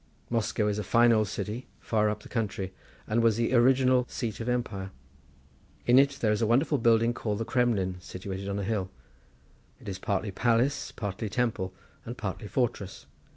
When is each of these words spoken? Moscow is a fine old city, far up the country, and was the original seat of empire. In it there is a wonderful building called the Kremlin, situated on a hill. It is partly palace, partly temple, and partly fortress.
Moscow 0.31 0.67
is 0.67 0.79
a 0.79 0.83
fine 0.83 1.13
old 1.13 1.27
city, 1.27 1.67
far 1.79 2.09
up 2.09 2.23
the 2.23 2.27
country, 2.27 2.73
and 3.05 3.21
was 3.21 3.37
the 3.37 3.53
original 3.53 4.03
seat 4.09 4.39
of 4.39 4.49
empire. 4.49 4.89
In 5.85 5.99
it 5.99 6.17
there 6.21 6.31
is 6.31 6.41
a 6.41 6.47
wonderful 6.47 6.79
building 6.79 7.13
called 7.13 7.37
the 7.37 7.45
Kremlin, 7.45 7.97
situated 7.99 8.49
on 8.49 8.57
a 8.57 8.63
hill. 8.63 8.89
It 9.79 9.87
is 9.87 9.99
partly 9.99 10.31
palace, 10.31 10.91
partly 10.91 11.29
temple, 11.29 11.71
and 12.03 12.17
partly 12.17 12.47
fortress. 12.47 13.05